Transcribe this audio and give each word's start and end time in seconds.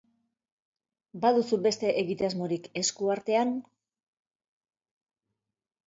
Baduzu 1.25 1.59
beste 1.67 1.93
egitasmorik 2.05 2.67
esku 2.83 3.13
artean? 3.19 3.55